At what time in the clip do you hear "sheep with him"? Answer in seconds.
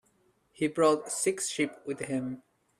1.47-2.41